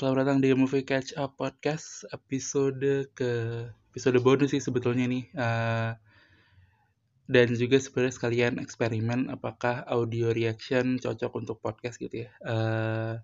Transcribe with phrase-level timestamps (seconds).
[0.00, 3.32] Selamat datang di Movie Catch Up Podcast episode ke
[3.92, 5.28] episode bonus sih sebetulnya nih.
[5.28, 5.92] Eh,
[7.28, 12.32] dan juga sebenarnya sekalian eksperimen apakah audio reaction cocok untuk podcast gitu ya.
[12.32, 13.20] Eh,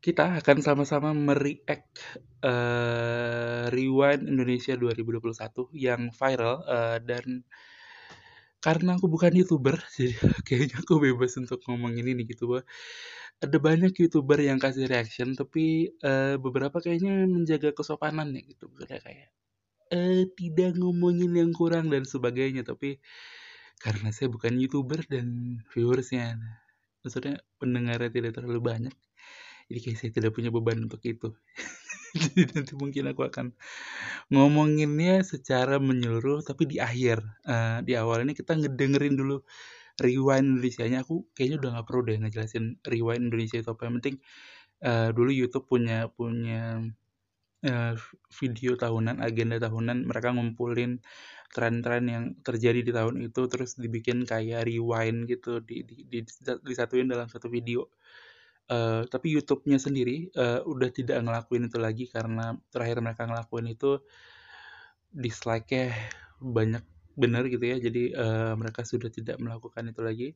[0.00, 2.00] kita akan sama-sama mereact
[2.40, 5.36] eh, Rewind Indonesia 2021
[5.76, 6.64] yang viral
[7.04, 7.44] dan
[8.62, 10.16] karena aku bukan youtuber jadi
[10.48, 12.64] kayaknya aku bebas untuk ngomong ini nih gitu bahwa
[13.42, 19.02] ada banyak youtuber yang kasih reaction tapi eh, beberapa kayaknya menjaga kesopanan ya gitu Misalnya
[19.02, 19.28] kayak
[19.92, 22.62] eh tidak ngomongin yang kurang dan sebagainya.
[22.64, 22.96] Tapi
[23.82, 26.38] karena saya bukan youtuber dan viewersnya
[27.02, 28.94] maksudnya pendengarnya tidak terlalu banyak
[29.72, 31.32] jadi kayak saya tidak punya beban untuk itu.
[32.12, 33.56] Jadi nanti mungkin aku akan
[34.28, 39.40] ngomonginnya secara menyeluruh tapi di akhir Eh, di awal ini kita ngedengerin dulu
[40.00, 43.82] rewind Indonesia-nya aku kayaknya udah nggak perlu deh ngejelasin rewind Indonesia itu apa.
[43.88, 44.16] Yang penting
[44.82, 46.62] eh, dulu YouTube punya punya
[47.64, 47.94] eh,
[48.40, 50.08] video tahunan agenda tahunan.
[50.08, 51.02] Mereka ngumpulin
[51.52, 56.18] tren-tren yang terjadi di tahun itu terus dibikin kayak rewind gitu di, di, di,
[56.64, 57.92] disatuin dalam satu video.
[58.72, 64.00] Eh, tapi YouTube-nya sendiri eh, udah tidak ngelakuin itu lagi karena terakhir mereka ngelakuin itu
[65.12, 65.92] dislike-nya
[66.40, 66.84] banyak
[67.16, 67.76] bener gitu ya.
[67.78, 70.28] Jadi eh, mereka sudah tidak melakukan itu lagi.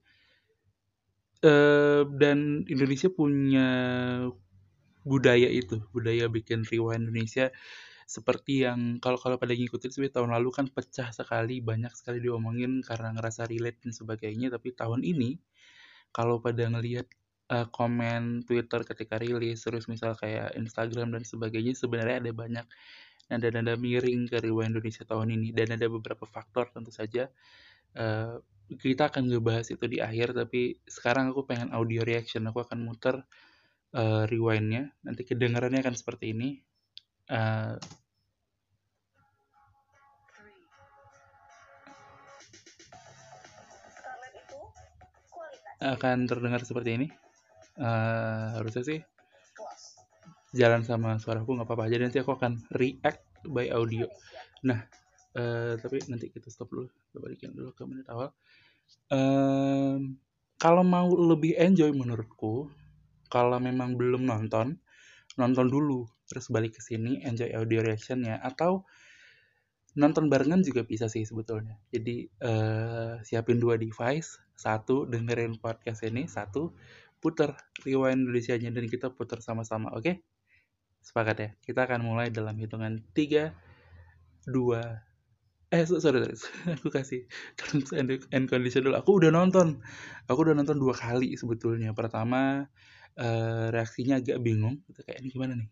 [1.44, 3.68] Eh, dan Indonesia punya
[5.06, 7.54] budaya itu budaya bikin rewind Indonesia
[8.06, 12.82] seperti yang kalau kalau pada ngikutin sih tahun lalu kan pecah sekali banyak sekali diomongin
[12.82, 14.48] karena ngerasa relate dan sebagainya.
[14.54, 15.38] Tapi tahun ini
[16.14, 17.06] kalau pada ngelihat
[17.52, 22.66] eh, komen Twitter ketika rilis terus misal kayak Instagram dan sebagainya sebenarnya ada banyak
[23.26, 27.26] nada-nada miring ke Rewind Indonesia tahun ini dan ada beberapa faktor tentu saja.
[27.96, 32.82] Eh, kita akan ngebahas itu di akhir tapi sekarang aku pengen audio reaction aku akan
[32.82, 33.22] muter
[33.94, 36.48] eh, rewindnya nanti kedengarannya akan seperti ini.
[45.30, 47.06] Kualitas akan terdengar seperti ini.
[47.76, 49.00] Eh, harusnya sih
[50.54, 51.88] jalan sama suaraku nggak apa-apa.
[51.88, 54.06] Aja nanti aku akan react by audio.
[54.06, 54.64] Indonesia.
[54.66, 54.80] nah
[55.36, 56.86] eh, tapi nanti kita stop dulu.
[56.90, 58.30] Kita balikin dulu ke menit awal.
[59.10, 60.18] Em,
[60.56, 62.70] kalau mau lebih enjoy menurutku
[63.26, 64.78] kalau memang belum nonton
[65.36, 68.86] nonton dulu terus balik ke sini enjoy audio reactionnya atau
[69.96, 71.76] nonton barengan juga bisa sih sebetulnya.
[71.90, 76.72] Jadi eh, siapin dua device satu dengerin podcast ini satu
[77.20, 77.52] puter
[77.84, 80.35] rewind Indonesia-nya dan kita puter sama-sama oke
[81.06, 81.48] sepakat ya.
[81.66, 83.54] Kita akan mulai dalam hitungan tiga
[84.46, 84.82] dua
[85.74, 86.36] eh so- sorry, sorry.
[86.78, 87.20] Aku kasih
[87.58, 88.96] terms and, and condition dulu.
[89.02, 89.68] Aku udah nonton.
[90.30, 91.90] Aku udah nonton dua kali sebetulnya.
[91.96, 92.66] Pertama
[93.18, 94.82] eh, reaksinya agak bingung.
[94.90, 95.70] Gitu kayak ini gimana nih?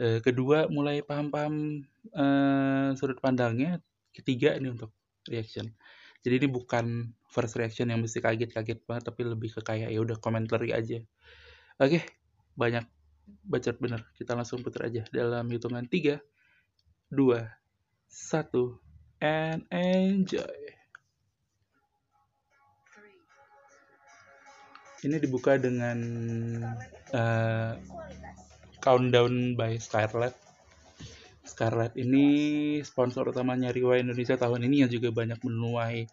[0.00, 1.84] Eh, kedua mulai paham-paham
[2.16, 3.80] eh, sudut pandangnya.
[4.12, 4.92] Ketiga ini untuk
[5.28, 5.68] reaction.
[6.24, 10.16] Jadi ini bukan first reaction yang mesti kaget-kaget banget tapi lebih ke kayak ya udah
[10.20, 11.00] commentary aja.
[11.80, 12.04] Oke
[12.58, 12.84] banyak
[13.46, 16.22] bacot bener kita langsung putar aja dalam hitungan tiga
[17.10, 17.50] dua
[18.10, 18.78] satu
[19.18, 20.58] and enjoy
[25.02, 25.98] ini dibuka dengan
[27.10, 28.42] Kualitas
[28.82, 30.34] Countdown by Scarlett.
[31.46, 36.10] Scarlett ini sponsor utamanya Rewind Indonesia tahun ini yang juga banyak menuai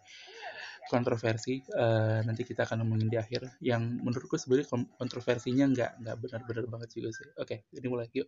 [0.90, 1.62] kontroversi.
[1.62, 3.62] Eh, nanti kita akan ngomongin di akhir.
[3.62, 4.66] Yang menurutku sebenarnya
[4.98, 7.30] kontroversinya nggak nggak benar-benar banget juga sih.
[7.38, 8.26] Oke, ini mulai yuk.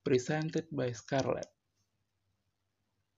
[0.00, 1.52] Presented by Scarlett.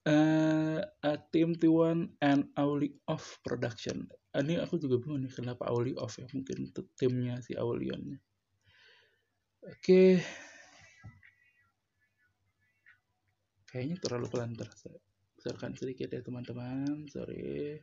[0.05, 4.05] Eh, a Team T1 and Auli Off Production.
[4.35, 6.27] Ini aku juga bingung nih kenapa Auli Off ya.
[6.35, 8.19] Mungkin itu timnya si Aulion.
[9.65, 10.21] Oke.
[13.71, 15.01] Kayaknya terlalu pelan ntar saya
[15.45, 17.05] besarkan sedikit ya teman-teman.
[17.13, 17.77] Sorry.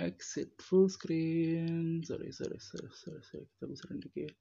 [0.00, 2.00] Exit full screen.
[2.00, 3.44] Sorry, sorry, sorry, sorry, sorry.
[3.44, 4.32] Kita besarin dikit.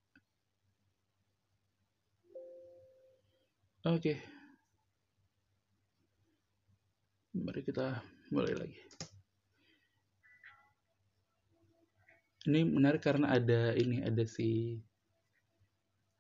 [3.84, 4.16] Oke.
[7.36, 8.00] Mari kita
[8.32, 8.80] mulai lagi.
[12.48, 14.80] Ini menarik karena ada ini ada si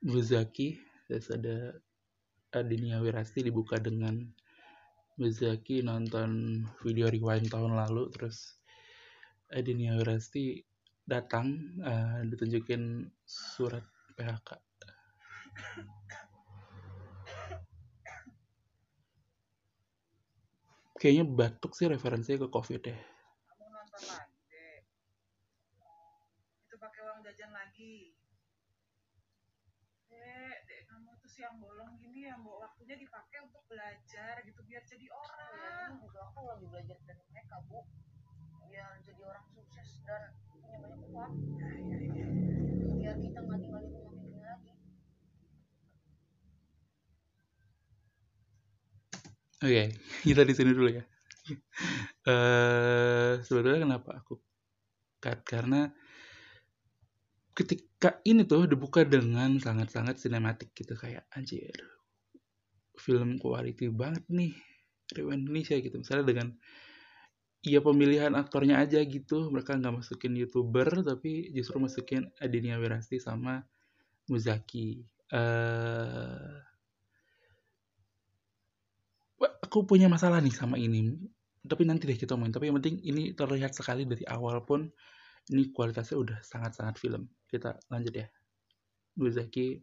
[0.04, 0.76] Muzaki
[1.08, 1.80] terus ada
[2.52, 4.20] Adinia Wirasti dibuka dengan
[5.16, 8.60] Muzaki nonton video rewind tahun lalu terus
[9.48, 10.60] Adinia Wirasti
[11.06, 13.86] datang eh, ditunjukin surat
[14.20, 14.50] PHK
[21.06, 22.98] kayaknya batuk sih referensinya ke covid ya.
[22.98, 24.64] Kamu nonton lagi?
[26.66, 28.16] Itu pakai uang jajan lagi.
[30.08, 31.75] Dek dek kamu tuh siang bolong
[32.26, 36.66] ya mau waktunya dipakai untuk belajar gitu biar jadi ya orang ini juga aku lagi
[36.66, 37.86] belajar dari mereka bu.
[38.66, 41.34] Biar jadi orang sukses dan punya banyak uang.
[41.62, 42.28] Ya, ya, ya.
[42.98, 44.74] biar kita nggak tinggal di rumah ini lagi.
[49.62, 49.84] Oke,
[50.34, 51.06] kita di sini dulu ya.
[52.26, 54.42] Eh sebetulnya kenapa aku
[55.22, 55.46] cut?
[55.46, 55.86] Karena
[57.54, 61.70] ketika ini tuh dibuka dengan sangat-sangat sinematik gitu kayak anjir
[63.06, 64.58] film quality banget nih
[65.14, 66.02] Rewind Indonesia gitu.
[66.02, 66.48] Misalnya dengan
[67.62, 73.62] ya pemilihan aktornya aja gitu mereka nggak masukin youtuber tapi justru masukin Adinia Wirasti sama
[74.26, 75.06] Muzaki.
[79.38, 81.14] Wah, aku punya masalah nih sama ini.
[81.66, 82.54] Tapi nanti deh kita omongin.
[82.58, 84.90] Tapi yang penting ini terlihat sekali dari awal pun
[85.54, 87.30] ini kualitasnya udah sangat-sangat film.
[87.46, 88.26] Kita lanjut ya.
[89.18, 89.78] Muzaki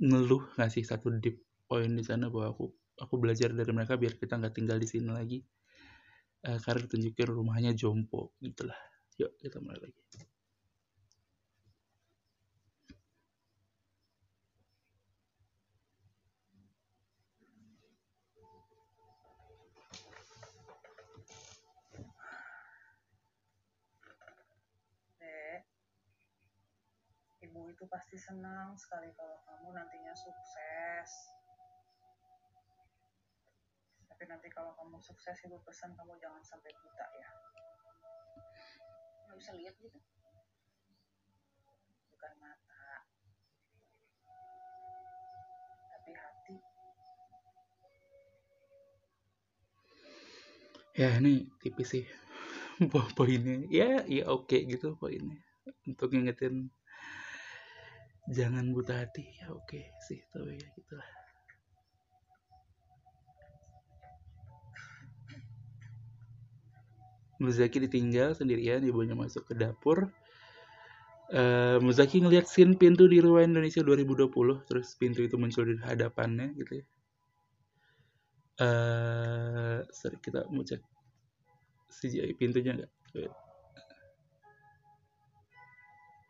[0.00, 1.40] ngeluh ngasih satu deep
[1.72, 2.68] point di sana bahwa aku
[3.00, 5.40] aku belajar dari mereka biar kita nggak tinggal di sini lagi.
[6.44, 8.76] Eh, karena ditunjukin rumahnya jompo gitulah.
[9.16, 10.28] Yuk kita mulai lagi.
[27.42, 31.10] Ibu itu pasti senang sekali kalau kamu nantinya sukses
[34.22, 37.26] tapi nanti kalau kamu sukses ibu pesan kamu jangan sampai buta ya.
[39.26, 39.98] Nggak bisa lihat gitu.
[42.14, 43.02] Bukan mata.
[45.90, 46.56] Tapi hati.
[50.94, 52.06] Ya ini tipis sih
[52.94, 53.66] po- poinnya.
[53.74, 55.42] Ya ya oke gitu poinnya.
[55.82, 56.70] Untuk ngingetin
[58.30, 59.26] jangan buta hati.
[59.42, 61.21] Ya oke sih tapi ya gitulah
[67.42, 70.06] Muzaki ditinggal sendirian ibunya masuk ke dapur.
[71.32, 76.54] Eh, Muzaki ngeliat scene pintu di Rewind Indonesia 2020 terus pintu itu muncul di hadapannya
[76.54, 76.84] gitu ya.
[78.62, 80.80] Eh sorry kita mau cek
[81.92, 83.32] CGI pintunya enggak Wait.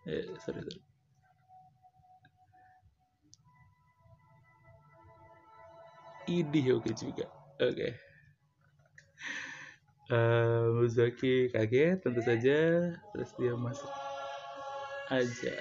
[0.07, 0.81] eh sorry sorry.
[6.31, 7.27] Idih oke juga.
[7.59, 8.12] Oke
[10.11, 12.91] Eh, Muzaki kaget tentu saja.
[13.15, 13.91] Terus dia masuk
[15.13, 15.57] aja.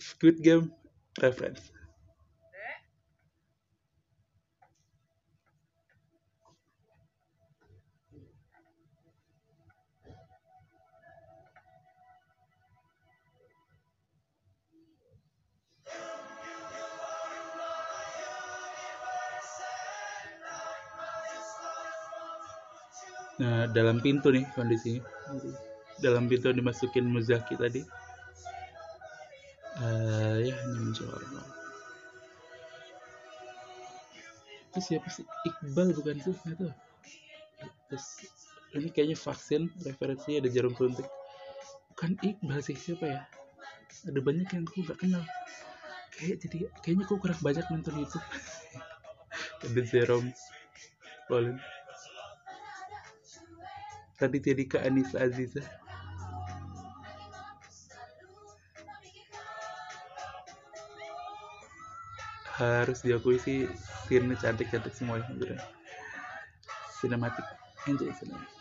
[0.00, 0.72] Squid Game
[1.20, 1.79] reference
[23.40, 25.00] Nah, dalam pintu nih kondisinya.
[26.04, 27.80] Dalam pintu dimasukin Muzaki tadi.
[29.80, 31.24] Eh, ya, ini mencolok.
[34.70, 35.24] Itu siapa sih?
[35.48, 36.36] Iqbal bukan sih?
[36.44, 36.72] Nggak tahu.
[37.88, 38.06] Terus,
[38.76, 41.08] ini kayaknya vaksin, referensinya ada jarum suntik.
[41.96, 43.20] Bukan Iqbal sih, siapa ya?
[44.04, 45.24] Ada banyak yang aku nggak kenal.
[46.12, 48.20] Kayak jadi, kayaknya aku kurang banyak nonton itu.
[49.64, 50.28] ada Jerome
[51.24, 51.79] Pauline.
[54.20, 55.64] Tadi jadi ke Anissa Aziza.
[62.60, 63.64] Harus diakui sih
[64.04, 65.56] scene cantik-cantik semua ya.
[67.00, 67.48] Sinematik.
[67.88, 68.52] Enjoy sinematik.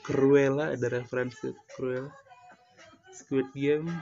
[0.00, 2.08] Cruella ada referensi Cruella.
[3.12, 3.92] Squid Game.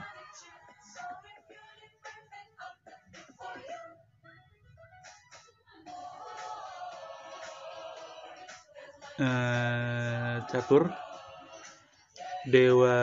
[9.19, 9.98] eh
[10.47, 10.87] catur.
[12.47, 12.95] Dewa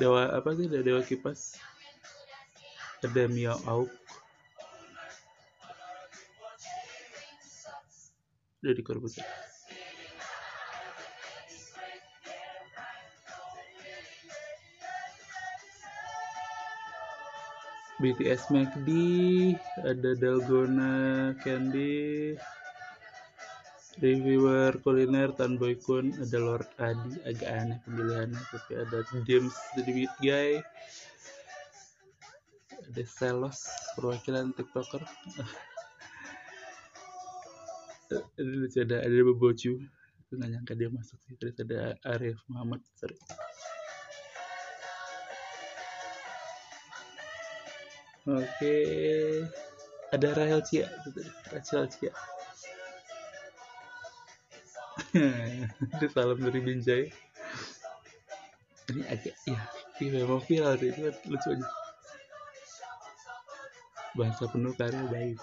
[0.00, 0.70] dewa apa sih?
[0.70, 1.60] Dewa kipas.
[3.04, 3.92] Ada Mio Auk.
[8.60, 9.24] Dari Corbusier
[18.00, 18.88] BTS McD
[19.84, 20.92] ada Dalgona
[21.44, 22.32] Candy
[24.00, 29.84] reviewer kuliner Tan Boy Kun ada Lord Adi agak aneh pemilihannya tapi ada James the
[29.84, 30.64] Beat Guy
[32.90, 35.02] ada Selos perwakilan tiktoker.
[38.10, 39.78] Ada lucu ada ada Boboju
[40.18, 41.38] aku nggak nyangka dia masuk sih.
[41.38, 43.14] Terus ada Arif Muhammad sorry.
[48.26, 48.74] Oke.
[50.10, 50.90] Ada Rahel Cia
[51.54, 52.10] Rachel Cia
[55.98, 57.10] itu salam dari Binjai.
[58.90, 59.60] Ini agak ya
[59.98, 61.66] ini memang viral sih itu lucu aja.
[64.14, 65.38] Bahasa penuh karya baik.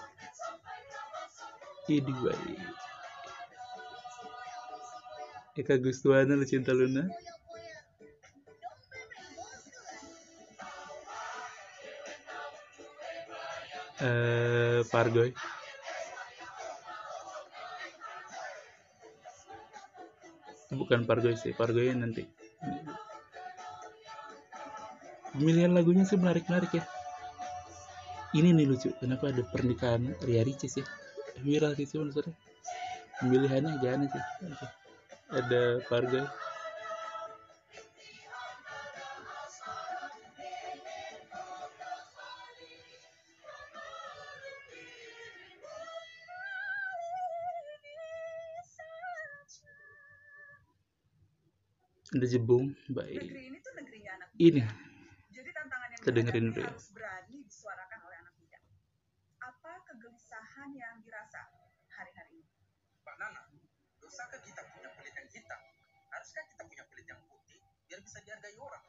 [1.88, 2.60] Ini baik.
[5.58, 7.08] Eka Gustuana lu cinta Luna?
[13.98, 15.34] Eh Pargoy
[20.72, 22.28] bukan Pargoy sih Pargoy nanti.
[25.32, 26.84] Pemilihan lagunya sih menarik-menarik ya.
[28.36, 30.84] Ini nih lucu kenapa ada pernikahan Ria Ricis ya
[31.40, 32.34] viral sih sih maksudnya
[33.22, 34.24] pemilihannya aneh sih?
[35.32, 36.24] Ada Pargoy
[52.18, 54.42] ada Jebung baik negeri ini tuh negerinya anak muda.
[54.42, 54.62] ini
[55.30, 56.68] Jadi tantangan yang Kita dengerin dulu ya.
[56.68, 58.58] harus berani disuarakan oleh anak muda.
[59.38, 61.40] Apa kegelisahan yang dirasa
[61.94, 62.52] hari-hari ini?
[63.02, 63.42] Mbak Nana,
[64.02, 65.60] dosakah kita punya kulit yang hitam?
[66.10, 68.84] Haruskah kita punya kulit yang putih biar bisa dihargai orang?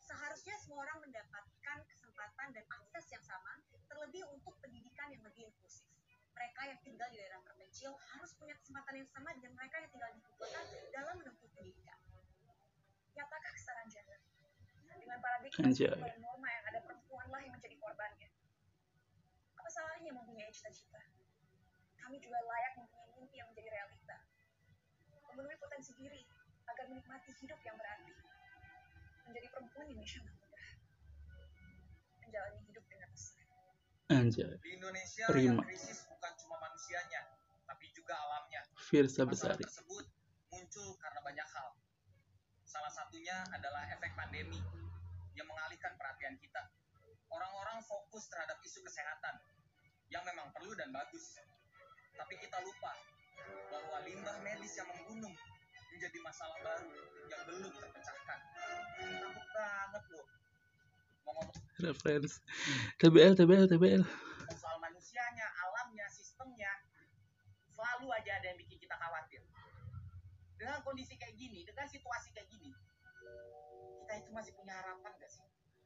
[0.00, 5.86] Seharusnya semua orang mendapatkan kesempatan dan akses yang sama, terlebih untuk pendidikan yang lebih inklusif.
[6.34, 10.10] Mereka yang tinggal di daerah terpencil harus punya kesempatan yang sama dengan mereka yang tinggal
[10.14, 10.60] di ibu kota
[10.94, 11.98] dalam menempuh pendidikan.
[13.20, 14.18] Nyatakah kesetaraan gender?
[14.96, 15.92] Dengan paradigma Anjay.
[15.92, 18.28] dan norma yang ada perempuanlah yang menjadi korbannya.
[19.60, 21.04] Apa salahnya mempunyai cita-cita?
[22.00, 24.16] Kami juga layak mempunyai mimpi yang menjadi realita.
[25.28, 26.24] Memenuhi potensi diri
[26.64, 28.12] agar menikmati hidup yang berarti
[29.28, 30.68] menjadi perempuan di Indonesia nggak mudah.
[32.24, 33.44] Menjalani hidup dengan besar.
[34.10, 35.60] anjay Di Indonesia Prima.
[35.60, 37.20] yang krisis bukan cuma manusianya,
[37.68, 38.64] tapi juga alamnya.
[38.90, 40.04] Firsa Masalah Besari tersebut
[40.50, 41.69] muncul karena banyak hal.
[43.30, 44.58] Satunya adalah efek pandemi
[45.38, 46.66] yang mengalihkan perhatian kita.
[47.30, 49.38] Orang-orang fokus terhadap isu kesehatan
[50.10, 51.38] yang memang perlu dan bagus.
[52.18, 52.90] Tapi kita lupa
[53.70, 55.30] bahwa limbah medis yang membunuh
[55.94, 56.90] menjadi masalah baru
[57.30, 58.38] yang belum terpecahkan.
[58.98, 60.26] Takut banget loh.
[61.22, 62.42] Mau ngomong reference
[62.98, 64.02] TBL TBL TBL
[64.58, 66.82] soal manusianya, alamnya, sistemnya,
[67.70, 69.38] selalu aja ada yang bikin kita khawatir.
[70.58, 72.74] Dengan kondisi kayak gini, dengan situasi kayak gini,
[74.04, 75.44] kita itu masih punya harapan gak sih?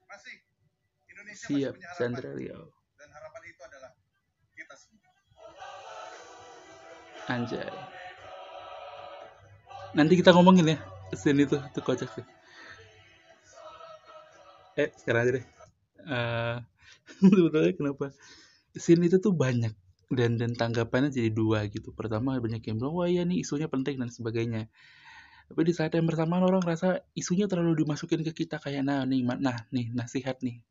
[0.09, 0.37] Masih.
[1.11, 1.99] Indonesia siap masih punya harapan.
[1.99, 2.65] Chandra Riau
[2.99, 3.91] Dan harapan itu adalah
[4.55, 5.11] kita semua.
[7.25, 7.73] anjay
[9.95, 10.79] nanti kita ngomongin ya
[11.15, 12.25] scene itu itu kocak sih
[14.77, 15.47] eh sekarang aja deh
[16.05, 16.57] Eh,
[17.33, 18.07] sebetulnya kenapa
[18.77, 19.73] scene itu tuh banyak
[20.13, 23.97] dan dan tanggapannya jadi dua gitu pertama banyak yang bilang wah ya nih isunya penting
[23.97, 24.69] dan sebagainya
[25.45, 29.21] tapi di saat yang bersamaan orang rasa isunya terlalu dimasukin ke kita kayak nah nih
[29.39, 30.65] nah nih nasihat nih.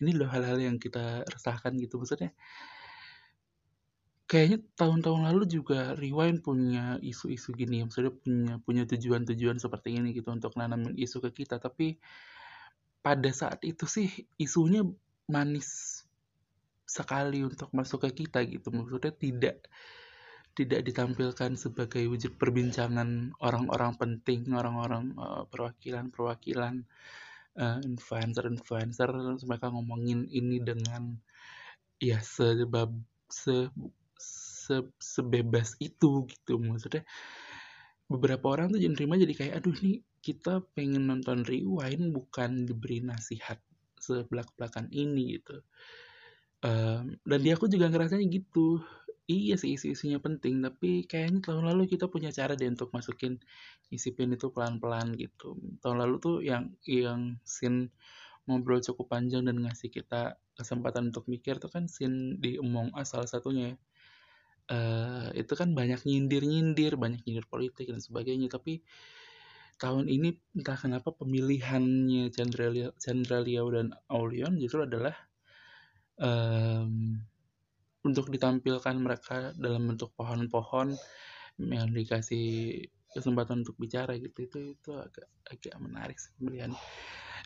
[0.00, 1.96] Ini loh hal-hal yang kita resahkan gitu.
[1.96, 2.36] Maksudnya
[4.30, 10.30] kayaknya tahun-tahun lalu juga Rewind punya isu-isu gini maksudnya punya punya tujuan-tujuan seperti ini gitu
[10.30, 11.56] untuk nanamin isu ke kita.
[11.56, 11.96] Tapi
[13.00, 14.84] pada saat itu sih isunya
[15.26, 16.02] manis
[16.84, 18.68] sekali untuk masuk ke kita gitu.
[18.68, 19.64] Maksudnya tidak
[20.60, 26.74] tidak ditampilkan sebagai wujud perbincangan orang-orang penting orang-orang eh, perwakilan-perwakilan
[27.64, 29.10] eh, influencer-influencer.
[29.48, 31.16] Mereka ngomongin ini dengan
[32.00, 32.88] ya sebab
[33.28, 33.68] se,
[34.20, 37.02] se- sebebas itu gitu maksudnya.
[38.10, 43.00] Beberapa orang tuh jadi nerima jadi kayak aduh nih kita pengen nonton rewind bukan diberi
[43.00, 43.56] nasihat
[44.02, 45.62] sebelak-belakan ini gitu.
[46.60, 48.84] Em, dan di aku juga ngerasanya gitu
[49.30, 53.38] iya sih isi-isinya penting tapi kayaknya tahun lalu kita punya cara deh untuk masukin
[53.94, 57.94] isipin itu pelan-pelan gitu tahun lalu tuh yang yang scene
[58.48, 63.14] ngobrol cukup panjang dan ngasih kita kesempatan untuk mikir tuh kan scene di Among Us
[63.14, 63.76] salah satunya ya
[64.70, 68.46] eh itu kan banyak nyindir-nyindir, banyak nyindir politik dan sebagainya.
[68.46, 68.78] Tapi
[69.82, 75.16] tahun ini entah kenapa pemilihannya Chandra Liao, dan Aulion justru adalah
[76.22, 77.18] em,
[78.00, 80.96] untuk ditampilkan mereka dalam bentuk pohon-pohon
[81.60, 82.80] yang dikasih
[83.12, 84.48] kesempatan untuk bicara gitu.
[84.48, 86.32] Itu itu agak agak menarik sih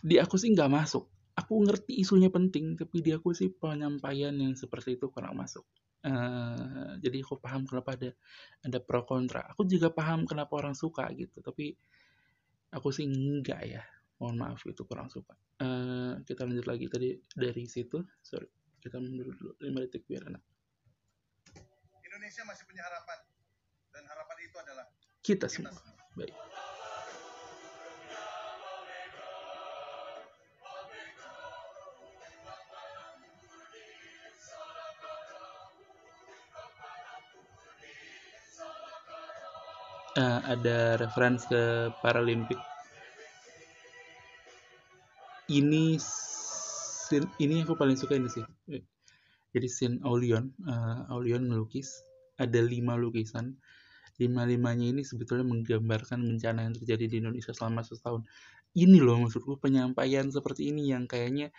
[0.04, 1.08] di aku sih nggak masuk.
[1.34, 5.66] Aku ngerti isunya penting tapi di aku sih penyampaian yang seperti itu kurang masuk.
[6.04, 8.10] Eh, jadi aku paham kenapa ada
[8.62, 9.48] ada pro kontra.
[9.50, 11.74] Aku juga paham kenapa orang suka gitu tapi
[12.70, 13.82] aku sih enggak ya.
[14.20, 15.34] Mohon maaf itu kurang suka.
[15.58, 17.98] Eh, kita lanjut lagi tadi dari situ.
[18.22, 19.56] Sorry kita mundur dulu.
[19.64, 20.44] 5 detik biar enak.
[22.04, 23.18] Indonesia masih punya harapan.
[23.96, 24.84] Dan harapan itu adalah
[25.24, 25.72] kita kita semua.
[25.72, 25.96] semua.
[26.20, 26.36] baik.
[40.14, 42.60] Eh, ada reference ke Paralimpik.
[45.50, 45.98] Ini
[47.04, 48.44] scene ini aku paling suka ini sih.
[49.52, 52.00] Jadi scene Aulion eh, Aulion melukis
[52.40, 53.52] ada lima lukisan.
[54.16, 58.22] Lima limanya ini sebetulnya menggambarkan bencana yang terjadi di Indonesia selama setahun.
[58.72, 61.50] Ini loh maksudku penyampaian seperti ini yang kayaknya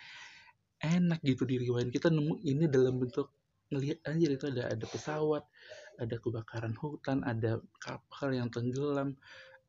[0.82, 3.32] enak gitu diriwain kita nemu ini dalam bentuk
[3.72, 5.42] ngelihat aja itu ada ada pesawat
[5.98, 9.16] ada kebakaran hutan ada kapal yang tenggelam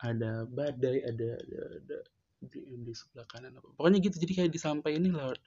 [0.04, 1.98] ada badai ada ada, ada
[2.42, 3.68] di, di sebelah kanan apa.
[3.74, 5.42] Pokoknya gitu jadi kayak disampaikan ini lewat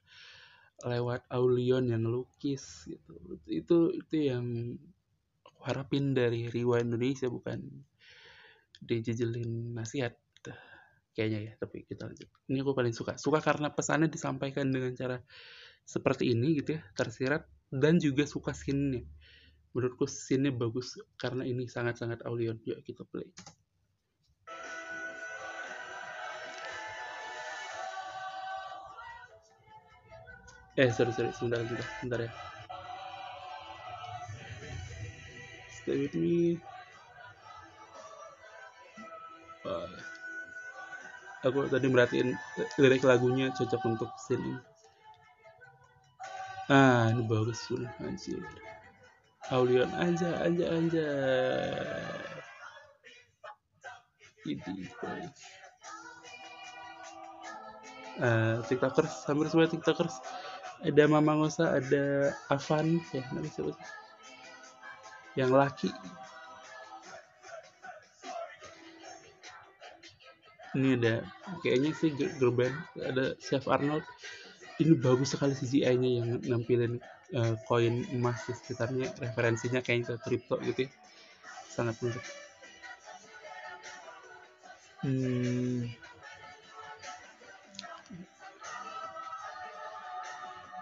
[0.81, 3.13] lewat Aulion yang ngelukis gitu.
[3.45, 4.77] Itu itu yang
[5.61, 7.61] harapin dari Riwa Indonesia bukan
[8.81, 10.17] dijejelin nasihat.
[11.11, 12.29] Kayaknya ya tapi kita lanjut.
[12.49, 13.19] Ini aku paling suka.
[13.21, 15.19] Suka karena pesannya disampaikan dengan cara
[15.85, 19.03] seperti ini gitu ya tersirat dan juga suka scene-nya.
[19.75, 22.57] Menurutku scene-nya bagus karena ini sangat-sangat Aulion.
[22.63, 23.29] Yuk kita play
[30.81, 31.85] eh sorry sorry sebentar sebentar.
[32.01, 32.31] Sebentar ya.
[35.77, 36.57] Stay with me.
[39.61, 39.93] Wah.
[41.41, 42.37] aku tadi merhatiin
[42.77, 44.61] lirik lagunya cocok untuk scene ini
[46.69, 48.45] ah ini bagus pun anjir.
[49.51, 51.09] Aulion aja aja aja
[54.47, 54.87] ini
[58.23, 59.27] uh, tiktokers.
[59.27, 60.15] Hampir semua tiktokers
[60.89, 62.05] ada Mama Ngosa ada
[62.55, 63.75] Avan ya siapa sih?
[65.39, 65.91] yang laki.
[70.77, 71.15] Ini ada
[71.63, 72.77] kayaknya sih gr- girl band.
[73.11, 74.07] Ada Chef Arnold.
[74.83, 76.95] Ini bagus sekali CGI-nya yang nampilin
[77.39, 79.07] eh, koin emas di sekitarnya.
[79.25, 80.91] Referensinya kayaknya ke kripto gitu ya.
[81.75, 82.27] Sangat menarik.
[85.01, 85.89] Hmm.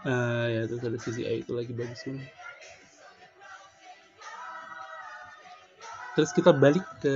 [0.08, 2.28] Eh, ya terus ada CGI itu lagi bagus banget
[6.16, 7.14] terus kita balik ke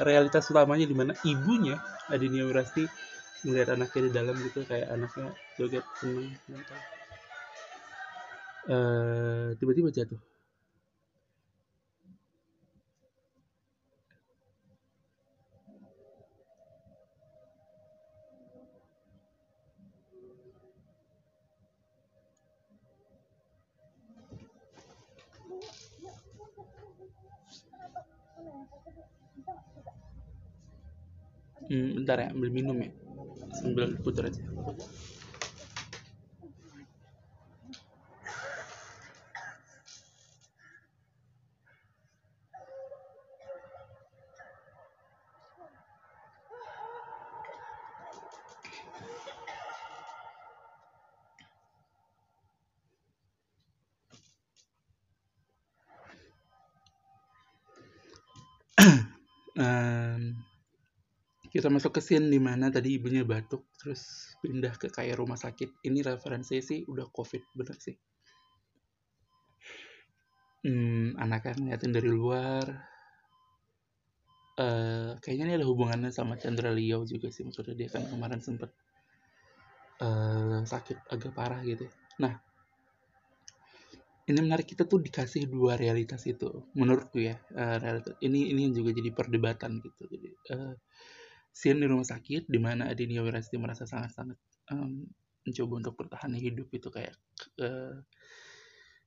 [0.00, 1.76] realitas utamanya di mana ibunya
[2.08, 2.86] Adinia Wirasti
[3.44, 5.26] melihat anaknya di dalam gitu kayak anaknya
[5.58, 6.30] joget seneng.
[8.70, 10.20] Eh, tiba-tiba jatuh
[31.68, 32.90] hmm, bentar ya ambil minum ya.
[33.52, 34.40] Sambil putar aja
[61.62, 65.78] kita masuk ke scene di mana tadi ibunya batuk terus pindah ke kayak rumah sakit.
[65.86, 67.94] Ini referensinya sih udah covid bener sih.
[70.66, 72.66] Hmm, anaknya ngeliatin dari luar.
[74.58, 78.74] Eh kayaknya ini ada hubungannya sama Chandra Leo juga sih maksudnya dia kan kemarin sempet
[80.02, 81.86] eh sakit agak parah gitu.
[82.18, 82.42] Nah
[84.26, 88.90] ini menarik kita tuh dikasih dua realitas itu menurutku ya eh, realitas ini ini juga
[88.98, 90.10] jadi perdebatan gitu.
[90.10, 90.74] Jadi eh,
[91.52, 94.38] scene di rumah sakit di mana Adinia Wirasti merasa sangat-sangat
[94.72, 95.04] em,
[95.44, 97.14] mencoba untuk bertahan hidup itu kayak
[97.60, 97.96] eh,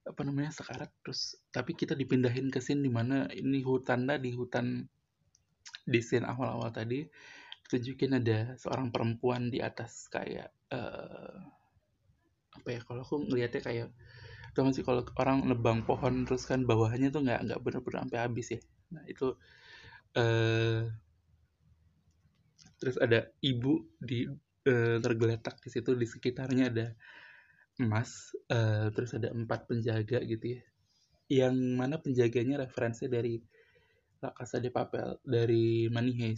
[0.06, 0.94] apa namanya sekarat.
[1.02, 4.86] Terus tapi kita dipindahin ke scene di mana ini hutan tadi hutan
[5.86, 7.02] di scene awal-awal tadi
[7.66, 11.38] tunjukin ada seorang perempuan di atas kayak eh,
[12.56, 13.88] apa ya kalau aku ngelihatnya kayak
[14.56, 18.48] gak sih kalau orang nebang pohon terus kan bawahnya tuh nggak nggak bener-bener sampai habis
[18.56, 18.62] ya.
[18.96, 19.36] Nah itu
[20.16, 20.88] eh
[22.86, 24.30] terus ada ibu di
[24.70, 26.94] eh, tergeletak di situ di sekitarnya ada
[27.82, 30.62] emas eh, terus ada empat penjaga gitu ya.
[31.26, 33.42] Yang mana penjaganya referensi dari
[34.22, 36.38] La Casa de Papel dari Money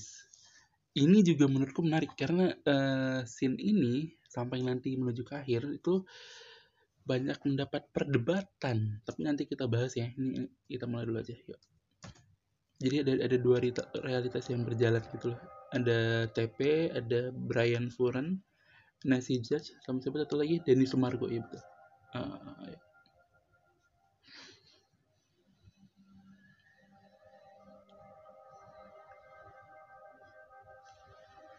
[0.97, 6.01] ini juga menurutku menarik karena uh, scene ini sampai nanti menuju ke akhir itu
[7.05, 9.05] banyak mendapat perdebatan.
[9.05, 11.61] Tapi nanti kita bahas ya ini kita mulai dulu aja yuk.
[12.81, 13.61] Jadi ada ada dua
[14.01, 18.39] realitas yang berjalan gitu loh ada TP ada Brian Furen
[19.05, 20.63] Nancy Judge sama siapa satu lagi?
[20.63, 21.61] Denny Sumargo ya betul.
[22.15, 22.71] Uh,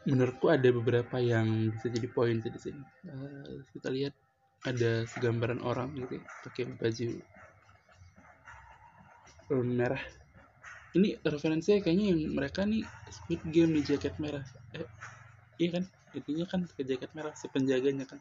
[0.08, 2.82] menurutku ada beberapa yang bisa jadi poin di sini.
[3.04, 4.16] Uh, kita lihat
[4.66, 7.08] ada segambaran orang gitu ya, pakai baju
[9.64, 10.02] merah
[10.96, 12.80] ini referensinya kayaknya yang mereka nih
[13.12, 14.44] Squid Game di jaket merah.
[14.72, 14.88] Eh,
[15.60, 15.84] iya kan?
[16.16, 18.20] Intinya kan ke jaket merah si penjaganya kan.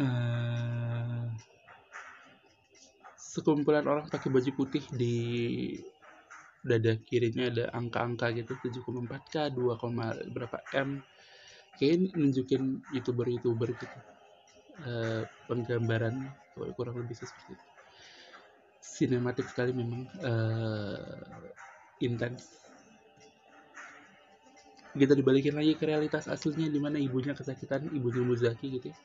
[0.00, 1.28] Uh,
[3.20, 5.16] sekumpulan orang pakai baju putih di
[6.64, 11.04] dada kirinya ada angka-angka gitu 7,4k 2, berapa m.
[11.76, 13.98] Kayak nunjukin youtuber-youtuber gitu
[14.80, 16.32] uh, penggambaran
[16.76, 17.66] kurang lebih seperti itu
[18.82, 21.40] sinematik sekali memang uh,
[22.02, 22.62] intens
[24.92, 28.96] kita dibalikin lagi ke realitas aslinya di mana ibunya kesakitan ibunya Muzaki gitu ya.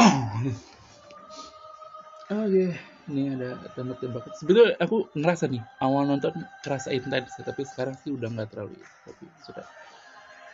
[2.32, 2.72] Oke.
[2.72, 8.14] Okay ini ada tembak-tembak sebetulnya aku ngerasa nih awal nonton kerasa intens tapi sekarang sih
[8.14, 9.66] udah nggak terlalu tapi sudah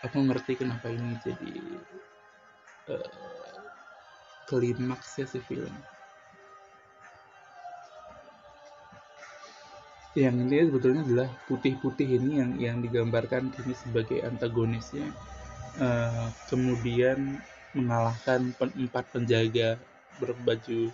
[0.03, 1.53] aku ngerti kenapa ini jadi
[2.93, 3.37] uh,
[4.47, 5.75] klimaksnya si film.
[10.17, 15.13] Yang ini sebetulnya adalah putih-putih ini yang yang digambarkan ini sebagai antagonisnya
[15.77, 17.37] uh, kemudian
[17.77, 19.77] mengalahkan empat penjaga
[20.17, 20.89] berbaju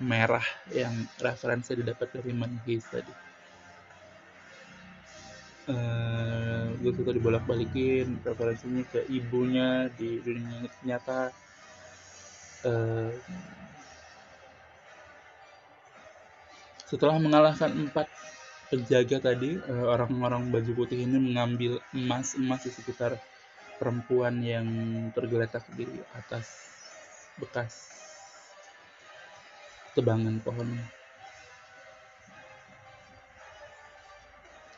[0.00, 3.14] merah yang referensi didapat dari Manhis tadi.
[5.62, 11.30] Uh, gue suka dibolak-balikin referensinya ke ibunya di dunia nyata
[12.66, 13.14] uh,
[16.92, 18.10] setelah mengalahkan empat
[18.68, 23.16] penjaga tadi eh, orang-orang baju putih ini mengambil emas emas di sekitar
[23.80, 24.64] perempuan yang
[25.16, 26.48] tergeletak di atas
[27.36, 27.92] bekas
[29.92, 30.88] tebangan pohonnya.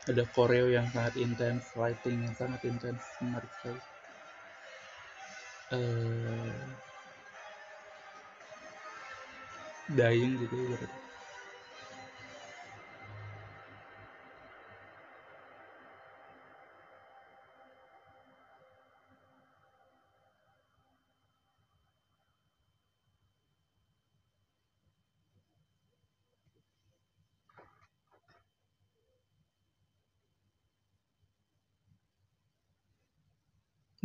[0.05, 3.81] Ada koreo yang sangat intens, lighting yang sangat intens, menarik sekali.
[5.73, 6.53] Uh,
[9.89, 11.04] dying gitu ya.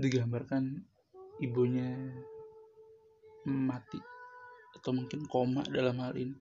[0.00, 0.80] Digambarkan
[1.44, 1.92] ibunya
[3.48, 4.00] mati
[4.76, 6.36] atau mungkin koma dalam hal ini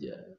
[0.00, 0.32] Anjay.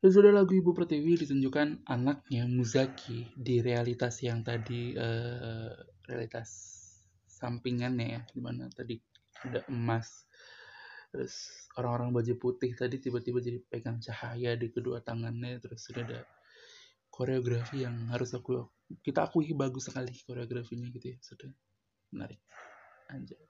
[0.00, 5.76] Sesudah lagu Ibu Pertiwi ditunjukkan anaknya Muzaki di realitas yang tadi uh,
[6.08, 6.48] realitas
[7.28, 8.96] sampingannya ya, di mana tadi
[9.44, 10.24] ada emas,
[11.12, 16.24] terus orang-orang baju putih tadi tiba-tiba jadi pegang cahaya di kedua tangannya, terus sudah ada
[17.12, 18.72] koreografi yang harus aku
[19.04, 21.52] kita akui bagus sekali koreografinya gitu ya, sudah
[22.16, 22.40] menarik.
[23.12, 23.44] Anjay,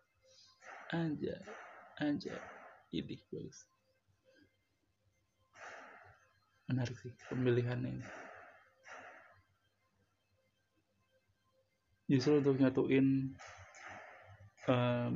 [0.90, 1.46] anjay,
[2.02, 2.42] anjay,
[2.90, 3.70] ini bagus.
[6.70, 8.06] Menarik sih pemilihannya ini.
[12.10, 13.34] Justru untuk nyatuin
[14.70, 15.14] um,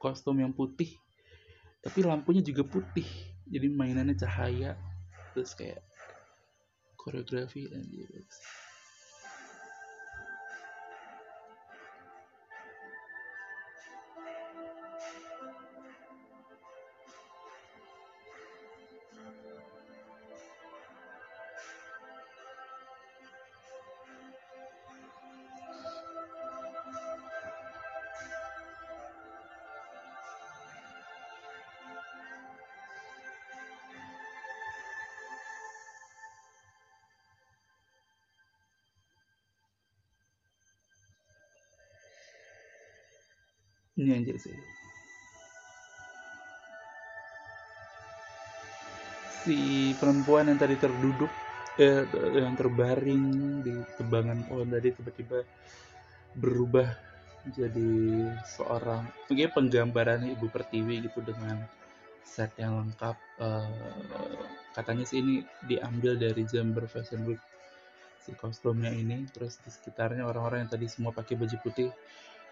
[0.00, 0.96] kostum yang putih
[1.84, 3.04] tapi lampunya juga putih
[3.44, 4.72] jadi mainannya cahaya
[5.36, 5.84] terus kayak
[6.96, 8.24] koreografi dan gitu
[44.38, 44.54] sih.
[49.44, 49.58] Si
[50.00, 51.28] perempuan yang tadi terduduk
[51.76, 52.06] eh,
[52.38, 53.24] yang terbaring
[53.60, 55.44] di tebangan pohon tadi tiba-tiba
[56.34, 56.88] berubah
[57.52, 57.92] jadi
[58.56, 61.60] seorang mungkin penggambaran ibu pertiwi gitu dengan
[62.24, 63.68] set yang lengkap uh,
[64.72, 67.38] katanya sih ini diambil dari Jember Fashion Week
[68.24, 69.28] si kostumnya ini.
[69.30, 71.92] Terus di sekitarnya orang-orang yang tadi semua pakai baju putih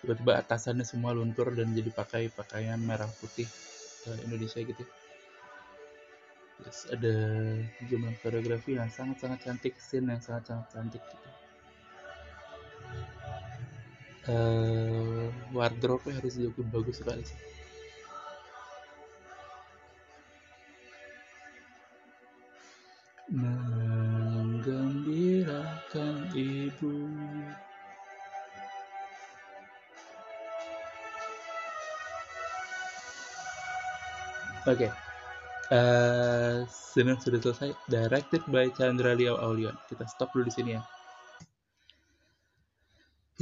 [0.03, 3.47] tiba-tiba atasannya semua luntur dan jadi pakai pakaian merah putih
[4.03, 4.83] ke Indonesia gitu.
[6.59, 7.15] Terus ada
[7.87, 11.29] jumlah koreografi yang sangat-sangat cantik scene yang sangat-sangat cantik gitu.
[14.23, 17.35] Uh, wardrobe harus juga bagus sekali sih
[34.63, 34.87] Oke.
[34.87, 34.91] Okay.
[35.75, 37.75] Uh, sudah selesai.
[37.91, 39.75] Directed by Chandra Liao Aulion.
[39.91, 40.83] Kita stop dulu di sini ya.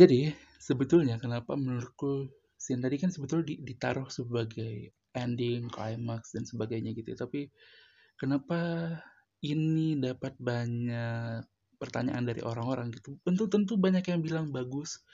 [0.01, 2.25] Jadi, sebetulnya kenapa menurutku
[2.57, 7.13] scene tadi kan sebetulnya ditaruh sebagai ending, climax dan sebagainya gitu.
[7.13, 7.53] Tapi
[8.17, 8.89] kenapa
[9.45, 11.45] ini dapat banyak
[11.77, 13.21] pertanyaan dari orang-orang gitu.
[13.21, 15.05] Tentu tentu banyak yang bilang bagus,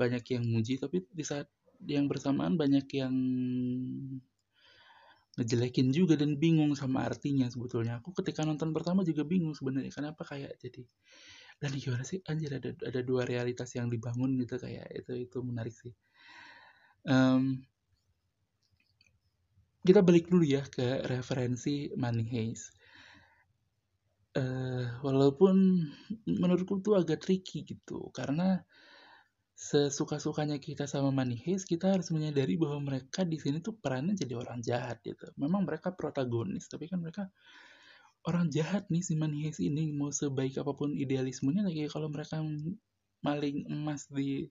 [0.00, 1.44] banyak yang muji, tapi di saat
[1.84, 3.12] yang bersamaan banyak yang
[5.36, 8.00] ngejelekin juga dan bingung sama artinya sebetulnya.
[8.00, 10.82] Aku ketika nonton pertama juga bingung sebenarnya kenapa kayak jadi
[11.56, 15.72] dan gimana sih anjir ada ada dua realitas yang dibangun gitu kayak itu itu menarik
[15.72, 15.92] sih.
[17.06, 17.64] Um,
[19.86, 22.74] kita balik dulu ya ke referensi Money Heist.
[24.36, 25.80] Uh, walaupun
[26.28, 28.60] menurutku tuh agak tricky gitu karena
[29.56, 34.36] sesuka-sukanya kita sama Money Heist, kita harus menyadari bahwa mereka di sini tuh perannya jadi
[34.36, 35.32] orang jahat gitu.
[35.40, 37.32] Memang mereka protagonis, tapi kan mereka
[38.28, 42.44] orang jahat nih si Money Heist ini mau sebaik apa pun idealismenya lagi kalau mereka
[43.24, 44.44] maling emas di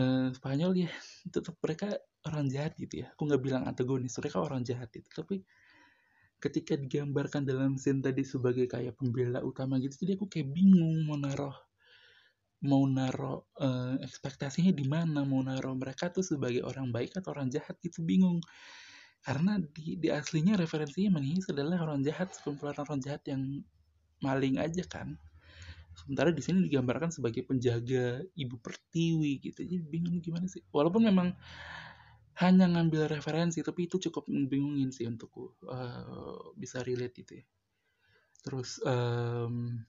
[0.00, 0.90] uh, Spanyol ya
[1.28, 1.92] tetap mereka
[2.24, 3.12] orang jahat gitu ya.
[3.12, 5.12] Aku nggak bilang antagonis, mereka orang jahat itu.
[5.12, 5.44] Tapi
[6.40, 11.20] ketika digambarkan dalam scene tadi sebagai kayak pembela utama gitu, jadi aku kayak bingung mau
[11.20, 11.67] naruh
[12.58, 17.46] mau naruh uh, ekspektasinya di mana, mau naruh mereka tuh sebagai orang baik atau orang
[17.50, 18.42] jahat gitu bingung.
[19.22, 23.62] Karena di, di aslinya referensinya Manihis adalah orang jahat, sekumpulan orang jahat yang
[24.22, 25.14] maling aja kan.
[25.94, 29.66] Sementara di sini digambarkan sebagai penjaga ibu pertiwi gitu.
[29.66, 30.62] Jadi bingung gimana sih.
[30.70, 31.34] Walaupun memang
[32.38, 35.58] hanya ngambil referensi, tapi itu cukup membingungin sih untukku.
[35.66, 37.44] Uh, bisa relate gitu ya.
[38.46, 39.82] Terus um,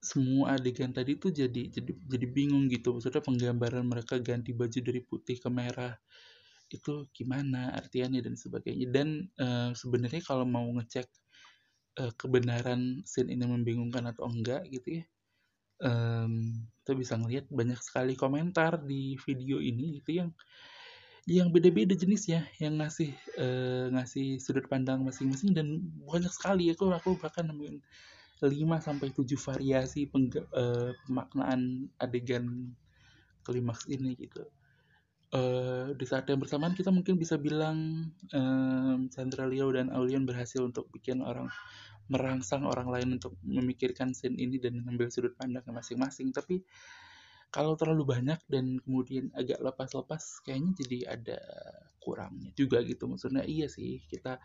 [0.00, 2.96] semua adegan tadi tuh jadi jadi jadi bingung gitu.
[2.96, 5.94] Maksudnya penggambaran mereka ganti baju dari putih ke merah
[6.72, 8.86] itu gimana artiannya dan sebagainya.
[8.90, 11.06] Dan uh, sebenarnya kalau mau ngecek
[12.00, 15.04] uh, kebenaran scene ini membingungkan atau enggak gitu ya
[15.84, 20.30] um, kita bisa ngelihat banyak sekali komentar di video ini gitu yang
[21.28, 26.72] yang beda-beda jenis ya yang ngasih uh, ngasih sudut pandang masing-masing dan banyak sekali.
[26.72, 27.80] Aku aku bahkan nemuin
[28.48, 32.72] 5 sampai 7 variasi uh, pemaknaan adegan
[33.44, 34.46] klimaks ini gitu.
[35.30, 40.58] Uh, di saat yang bersamaan kita mungkin bisa bilang um, Chandra Leo dan Aulion berhasil
[40.58, 41.46] untuk bikin orang
[42.10, 46.34] merangsang orang lain untuk memikirkan scene ini dan mengambil sudut pandang masing-masing.
[46.34, 46.66] Tapi
[47.54, 51.38] kalau terlalu banyak dan kemudian agak lepas-lepas, kayaknya jadi ada
[52.02, 53.06] kurangnya juga gitu.
[53.06, 54.42] Maksudnya iya sih kita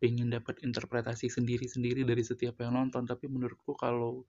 [0.00, 3.04] pengen dapat interpretasi sendiri-sendiri dari setiap yang nonton.
[3.04, 4.24] Tapi menurutku kalau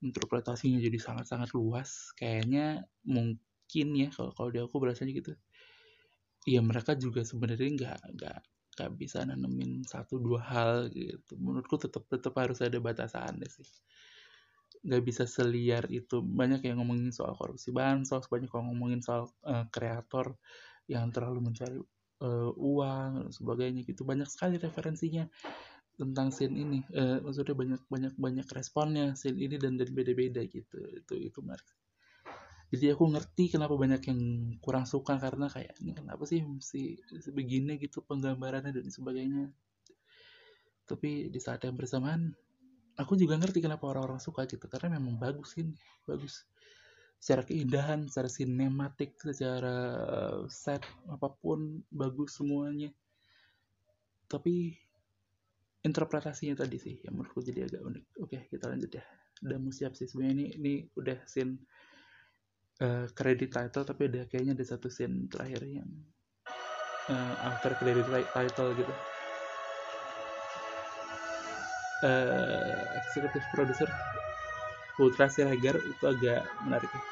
[0.00, 5.32] interpretasinya jadi sangat-sangat luas kayaknya mungkin ya kalau kalau di aku berasanya gitu
[6.46, 8.38] ya mereka juga sebenarnya nggak nggak
[8.76, 11.34] nggak bisa nanemin satu dua hal gitu.
[11.40, 13.64] Menurutku tetap tetap harus ada batasannya sih.
[14.84, 16.20] Nggak bisa seliar itu.
[16.20, 20.36] Banyak yang ngomongin soal korupsi bansos banyak yang ngomongin soal uh, kreator
[20.86, 21.80] yang terlalu mencari
[22.22, 24.04] uh, uang dan sebagainya gitu.
[24.06, 25.26] Banyak sekali referensinya
[25.96, 26.78] tentang scene ini.
[26.92, 30.76] Uh, maksudnya banyak banyak banyak responnya scene ini dan dan beda-beda gitu.
[30.76, 31.66] Itu itu menarik.
[32.66, 34.20] Jadi aku ngerti kenapa banyak yang
[34.58, 36.98] kurang suka karena kayak ini kenapa sih si
[37.30, 39.54] begini gitu penggambarannya dan sebagainya.
[40.86, 42.34] Tapi di saat yang bersamaan
[42.98, 44.66] aku juga ngerti kenapa orang-orang suka gitu.
[44.66, 46.42] Karena memang bagus ini bagus
[47.16, 49.76] secara keindahan secara sinematik secara
[50.52, 52.92] set apa pun bagus semuanya.
[54.26, 54.74] Tapi
[55.86, 58.04] interpretasinya tadi sih yang menurutku jadi agak unik.
[58.22, 59.04] Oke kita lanjut ya.
[59.46, 60.34] Udah mau siap sih sebenarnya.
[60.34, 61.58] Ini ini udah scene
[62.82, 65.90] uh, credit title tapi ada kayaknya ada satu scene terakhir yang
[67.10, 68.94] uh, after credit title gitu.
[72.04, 73.88] Uh, executive producer
[74.96, 77.02] Putra Siregar itu agak menarik ya.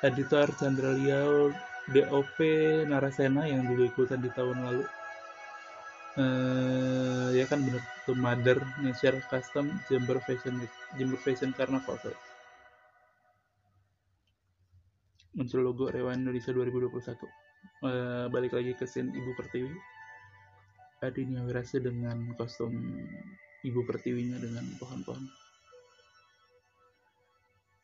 [0.00, 1.52] Editor Chandra Liao
[1.92, 2.38] DOP
[2.88, 4.84] Narasena yang juga ikutan di tahun lalu
[6.16, 10.56] uh, ya kan bener tuh Mother Nature Custom Jember Fashion
[10.96, 12.18] Jember Fashion Carnival sorry.
[15.30, 19.74] muncul logo Rewan Indonesia 2021 uh, balik lagi ke scene Ibu Pertiwi
[21.00, 22.76] Adinia Wirasa dengan kostum
[23.60, 25.24] Ibu Pertiwinya dengan pohon-pohon.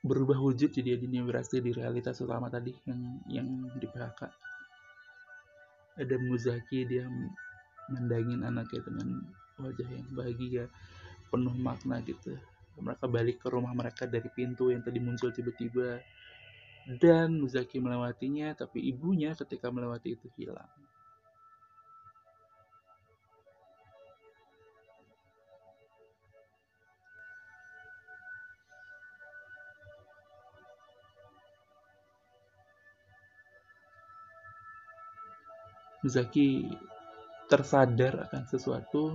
[0.07, 4.47] Berubah wujud jadi Adinia Wirasa di realitas utama tadi yang yang di PHK
[5.97, 7.09] ada Muzaki dia
[7.89, 9.09] mendangin anaknya dengan
[9.57, 10.65] wajah yang bahagia
[11.33, 12.37] penuh makna gitu.
[12.77, 16.05] Mereka balik ke rumah mereka dari pintu yang tadi muncul tiba-tiba.
[16.87, 20.71] Dan Muzaki melewatinya tapi ibunya ketika melewati itu hilang
[36.07, 36.71] Muzaki
[37.51, 39.11] tersadar akan sesuatu.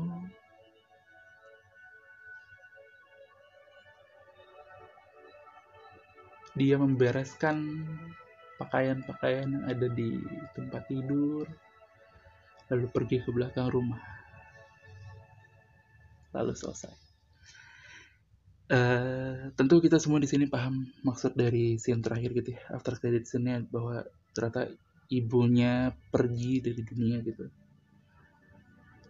[6.51, 7.87] Dia membereskan
[8.59, 10.19] pakaian-pakaian yang ada di
[10.51, 11.47] tempat tidur
[12.67, 14.03] lalu pergi ke belakang rumah.
[16.35, 16.91] Lalu selesai.
[18.71, 22.63] Uh, tentu kita semua di sini paham maksud dari scene terakhir gitu ya.
[22.75, 24.03] After credit scene bahwa
[24.35, 24.71] ternyata
[25.11, 27.45] ibunya pergi dari dunia gitu.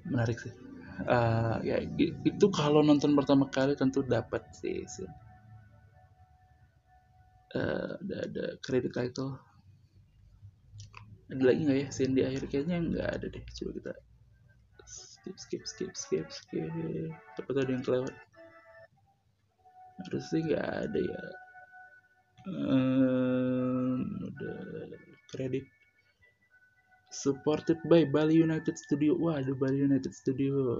[0.09, 0.53] Menarik sih.
[1.01, 1.81] Uh, ya
[2.25, 5.07] itu kalau nonton pertama kali tentu dapat sih, sih.
[7.51, 9.35] Uh, ada ada kredit title
[11.31, 12.43] ada lagi nggak ya scene di akhir?
[12.51, 13.93] Kayaknya nggak ada deh coba kita
[14.83, 16.71] skip skip skip skip skip.
[17.39, 18.11] Apa ada yang kelewat.
[20.01, 21.23] Harusnya nggak ada ya.
[22.41, 24.51] Um, ada
[25.29, 25.69] kredit
[27.11, 29.19] supported by Bali United Studio.
[29.29, 30.79] Ada Bali United Studio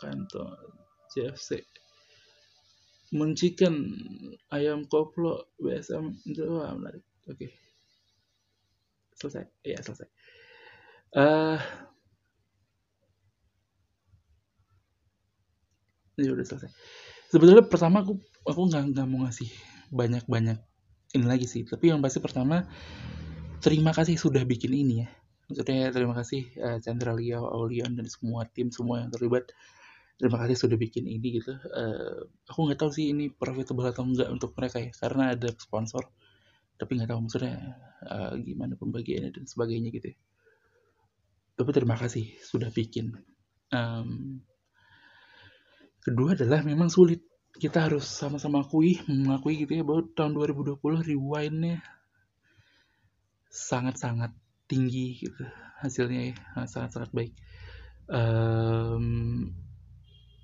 [0.00, 0.54] kantor
[1.12, 1.62] CFC
[3.14, 3.74] mencikan
[4.50, 7.06] ayam koplo BSM itu wah menarik.
[7.30, 7.46] Oke.
[7.46, 7.50] Okay.
[9.14, 9.46] selesai.
[9.62, 10.10] Ya selesai.
[11.14, 11.62] Uh,
[16.18, 16.70] ini udah selesai.
[17.30, 19.46] Sebetulnya pertama aku aku nggak nggak mau ngasih
[19.94, 20.58] banyak banyak
[21.14, 21.62] ini lagi sih.
[21.62, 22.66] Tapi yang pasti pertama
[23.62, 25.08] terima kasih sudah bikin ini ya
[25.48, 29.52] maksudnya terima kasih uh, Chandra Liao, Aulion dan semua tim semua yang terlibat.
[30.14, 31.52] Terima kasih sudah bikin ini gitu.
[31.54, 36.06] Uh, aku nggak tahu sih ini profitable atau enggak untuk mereka ya karena ada sponsor.
[36.78, 37.54] Tapi nggak tahu maksudnya
[38.06, 40.18] uh, gimana pembagiannya dan sebagainya gitu ya.
[41.54, 43.14] tapi terima kasih sudah bikin.
[43.70, 44.42] Um,
[46.02, 47.22] kedua adalah memang sulit.
[47.54, 51.78] Kita harus sama-sama akui mengakui gitu ya bahwa tahun 2020 rewindnya
[53.54, 54.34] sangat-sangat
[54.64, 55.44] tinggi gitu
[55.84, 57.32] hasilnya ya sangat-sangat baik.
[58.08, 59.52] Um,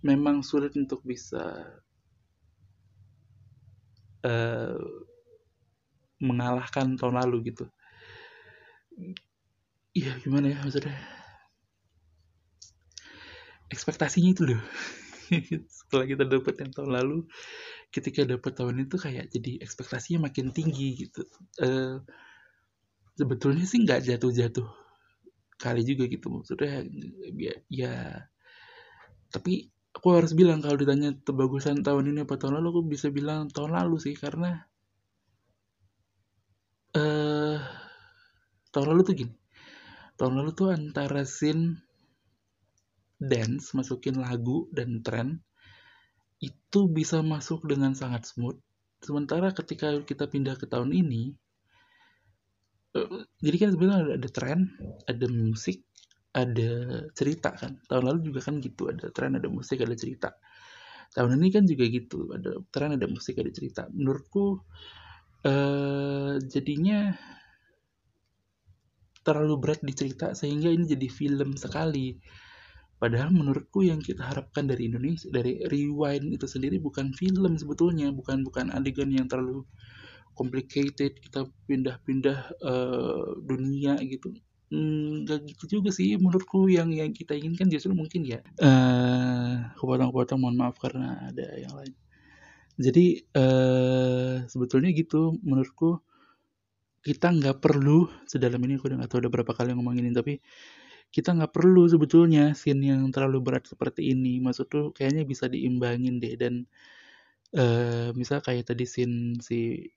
[0.00, 1.76] memang sulit untuk bisa
[4.24, 4.80] uh,
[6.20, 7.64] mengalahkan tahun lalu gitu.
[9.96, 10.96] Iya gimana ya maksudnya?
[13.72, 14.62] Ekspektasinya itu loh.
[15.76, 17.18] Setelah kita dapat yang tahun lalu
[17.90, 21.24] ketika dapat tahun itu kayak jadi ekspektasinya makin tinggi gitu.
[21.58, 22.04] Uh,
[23.20, 24.68] sebetulnya sih nggak jatuh-jatuh
[25.60, 26.88] kali juga gitu maksudnya
[27.36, 27.94] ya, ya
[29.28, 33.52] tapi aku harus bilang kalau ditanya tebagusan tahun ini apa tahun lalu aku bisa bilang
[33.52, 34.64] tahun lalu sih karena
[36.96, 37.58] eh uh,
[38.72, 39.34] tahun lalu tuh gini
[40.16, 41.78] tahun lalu tuh antara scene
[43.20, 45.44] dance masukin lagu dan tren
[46.40, 48.56] itu bisa masuk dengan sangat smooth.
[49.04, 51.36] Sementara ketika kita pindah ke tahun ini,
[52.96, 54.60] eh, jadi kan sebenarnya ada, ada tren,
[55.06, 55.78] ada musik,
[56.34, 56.70] ada
[57.14, 57.78] cerita kan.
[57.86, 60.30] Tahun lalu juga kan gitu, ada tren, ada musik, ada cerita.
[61.10, 63.86] Tahun ini kan juga gitu, ada tren, ada musik, ada cerita.
[63.90, 64.62] Menurutku
[65.46, 67.14] eh, jadinya
[69.20, 72.16] terlalu berat di cerita sehingga ini jadi film sekali
[73.00, 78.44] Padahal menurutku yang kita harapkan dari Indonesia, dari Rewind itu sendiri bukan film sebetulnya, bukan
[78.44, 79.64] bukan adegan yang terlalu
[80.40, 84.32] complicated, kita pindah-pindah uh, dunia gitu.
[84.72, 90.56] Enggak gitu juga sih menurutku yang yang kita inginkan justru mungkin ya uh, kepotong-kepotong mohon
[90.56, 91.92] maaf karena ada yang lain.
[92.80, 96.00] Jadi uh, sebetulnya gitu menurutku
[97.00, 100.34] kita nggak perlu sedalam ini aku udah nggak tahu udah berapa kali ngomongin ini tapi
[101.10, 106.22] kita nggak perlu sebetulnya scene yang terlalu berat seperti ini maksud tuh kayaknya bisa diimbangin
[106.22, 106.68] deh dan
[107.56, 109.90] uh, misal kayak tadi scene si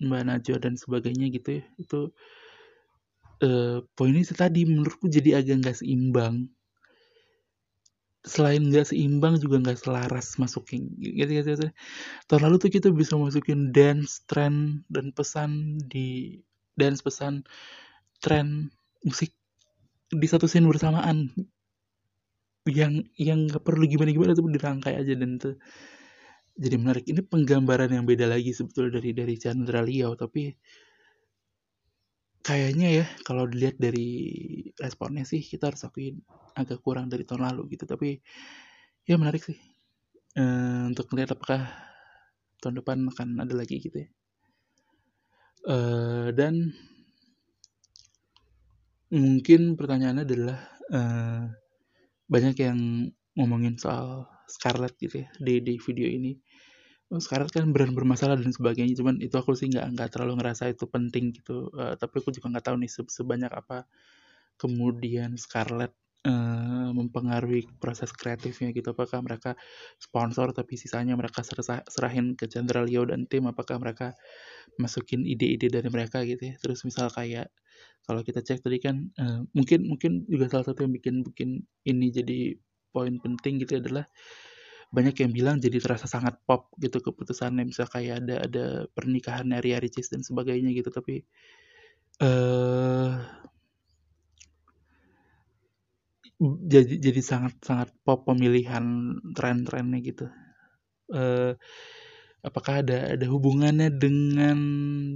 [0.00, 1.64] Mbak Najwa dan sebagainya gitu ya.
[1.80, 2.00] Itu
[3.40, 6.52] uh, poinnya sih tadi menurutku jadi agak nggak seimbang.
[8.26, 11.68] Selain nggak seimbang juga nggak selaras masukin gitu, gitu, gitu.
[12.26, 16.42] tahun lalu tuh kita bisa masukin dance trend dan pesan di
[16.74, 17.46] dance pesan
[18.18, 18.68] tren
[19.06, 19.30] musik
[20.10, 21.30] di satu scene bersamaan.
[22.66, 25.54] Yang yang nggak perlu gimana gimana tuh dirangkai aja dan tuh
[26.56, 27.04] jadi menarik.
[27.06, 30.52] Ini penggambaran yang beda lagi sebetulnya dari dari Chandra Liao tapi
[32.40, 34.08] kayaknya ya kalau dilihat dari
[34.78, 36.22] responnya sih kita harus akuin
[36.56, 37.84] agak kurang dari tahun lalu gitu.
[37.84, 38.18] Tapi
[39.04, 39.58] ya menarik sih.
[40.36, 40.44] E,
[40.92, 41.68] untuk melihat apakah
[42.60, 44.08] tahun depan akan ada lagi gitu ya.
[45.66, 45.76] E,
[46.36, 46.72] dan
[49.06, 50.58] Mungkin pertanyaannya adalah,
[50.90, 51.46] uh,
[52.26, 52.78] banyak yang
[53.38, 56.34] ngomongin soal Scarlett gitu ya, di di video ini.
[57.06, 60.74] Oh, Scarlett kan brand bermasalah dan sebagainya, cuman itu aku sih nggak nggak terlalu ngerasa
[60.74, 63.86] itu penting gitu, uh, tapi aku juga nggak tahu nih se sebanyak apa
[64.58, 65.94] kemudian Scarlett,
[66.26, 68.90] uh, mempengaruhi proses kreatifnya gitu.
[68.90, 69.54] Apakah mereka
[70.02, 71.46] sponsor tapi sisanya mereka
[71.86, 74.18] serahin ke Chandra Leo dan tim, apakah mereka
[74.82, 76.54] masukin ide-ide dari mereka gitu ya.
[76.58, 77.54] Terus misal kayak
[78.06, 81.50] kalau kita cek tadi kan uh, mungkin mungkin juga salah satu yang bikin bikin
[81.86, 82.38] ini jadi
[82.90, 84.06] poin penting gitu adalah
[84.96, 88.64] banyak yang bilang jadi terasa sangat pop gitu keputusannya bisa kayak ada ada
[88.96, 91.20] pernikahan Ria Ricis dan sebagainya gitu tapi
[92.24, 93.20] uh,
[96.40, 100.26] jadi jadi sangat sangat pop pemilihan tren-trennya gitu.
[101.08, 101.56] Uh,
[102.44, 104.58] apakah ada ada hubungannya dengan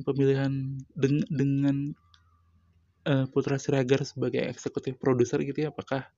[0.07, 1.93] pemilihan deng, dengan
[3.05, 6.09] uh, Putra Siregar sebagai eksekutif produser gitu ya, apakah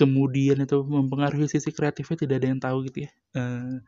[0.00, 3.10] kemudian itu mempengaruhi sisi kreatifnya tidak ada yang tahu gitu ya.
[3.36, 3.84] Uh,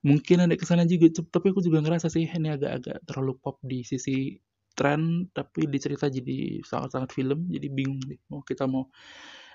[0.00, 3.84] mungkin ada ke sana juga, tapi aku juga ngerasa sih ini agak-agak terlalu pop di
[3.84, 4.40] sisi
[4.72, 8.88] tren, tapi dicerita jadi sangat-sangat film, jadi bingung deh mau kita mau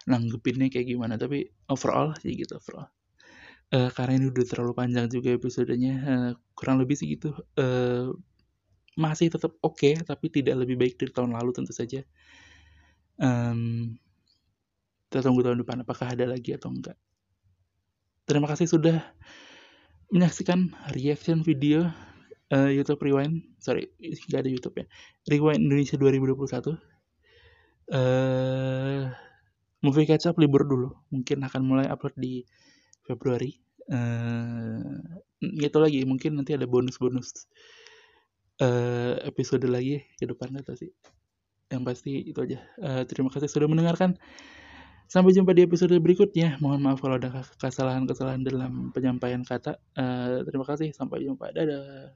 [0.06, 1.18] nanggepinnya kayak gimana.
[1.18, 2.86] Tapi overall sih gitu overall.
[3.74, 7.34] Uh, karena ini udah terlalu panjang juga episodenya, uh, kurang lebih sih gitu.
[7.58, 8.14] Uh,
[9.00, 12.04] masih tetap oke okay, tapi tidak lebih baik dari tahun lalu tentu saja
[13.22, 13.96] um,
[15.12, 16.96] kita tunggu tahun depan apakah ada lagi atau enggak.
[18.24, 19.04] Terima kasih sudah
[20.08, 21.92] menyaksikan reaction video
[22.56, 23.44] uh, YouTube Rewind.
[23.60, 24.86] Sorry nggak ada YouTube ya.
[25.28, 26.80] Rewind Indonesia 2021
[27.92, 29.12] uh,
[29.84, 30.96] movie catch up libur dulu.
[31.12, 32.48] Mungkin akan mulai upload di
[33.04, 33.52] Februari.
[33.92, 34.96] Uh,
[35.44, 36.08] gitu lagi.
[36.08, 37.52] Mungkin nanti ada bonus-bonus
[39.28, 40.96] episode lagi ke depan sih.
[41.68, 42.64] Yang pasti itu aja.
[42.80, 44.16] Uh, terima kasih sudah mendengarkan
[45.12, 46.56] sampai jumpa di episode berikutnya.
[46.64, 49.76] Mohon maaf kalau ada kesalahan-kesalahan dalam penyampaian kata.
[50.00, 50.96] Uh, terima kasih.
[50.96, 51.52] Sampai jumpa.
[51.52, 52.16] Dadah